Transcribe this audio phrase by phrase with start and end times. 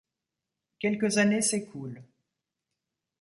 [0.79, 2.01] Quelques années s'écoulent.